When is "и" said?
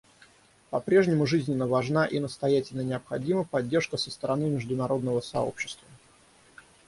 2.07-2.19